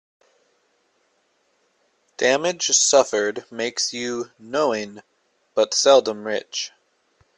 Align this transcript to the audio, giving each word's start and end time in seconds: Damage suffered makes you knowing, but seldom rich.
Damage 2.17 2.69
suffered 2.71 3.45
makes 3.51 3.93
you 3.93 4.31
knowing, 4.39 5.03
but 5.53 5.75
seldom 5.75 6.25
rich. 6.25 6.71